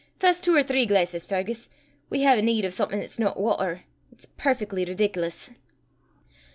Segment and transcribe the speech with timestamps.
[0.19, 1.69] Fess twa or three glaisses, Fergus;
[2.09, 3.81] we hae a' need o' something 'at's no watter.
[4.11, 5.51] It's perfeckly ridic'lous!"